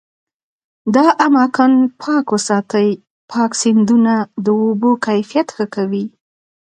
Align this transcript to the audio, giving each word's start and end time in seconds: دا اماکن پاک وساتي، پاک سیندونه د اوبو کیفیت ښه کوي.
دا 0.95 1.05
اماکن 1.25 1.73
پاک 2.01 2.25
وساتي، 2.35 2.89
پاک 3.31 3.51
سیندونه 3.61 4.15
د 4.43 4.45
اوبو 4.61 4.91
کیفیت 5.05 5.47
ښه 5.55 5.65
کوي. 5.75 6.05